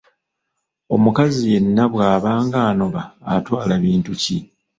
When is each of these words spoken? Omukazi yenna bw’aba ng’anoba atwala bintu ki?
Omukazi 0.95 1.41
yenna 1.51 1.83
bw’aba 1.91 2.31
ng’anoba 2.45 3.01
atwala 3.35 3.73
bintu 3.83 4.11
ki? 4.21 4.37